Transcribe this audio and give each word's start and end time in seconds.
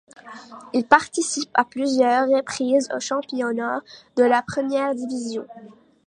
Il 0.73 0.83
participe 0.87 1.51
à 1.53 1.63
plusieurs 1.63 2.27
reprises 2.27 2.89
au 2.91 2.99
championnat 2.99 3.83
de 4.15 4.23
première 4.47 4.95
division. 4.95 5.45